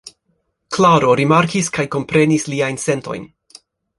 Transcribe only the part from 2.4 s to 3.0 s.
liajn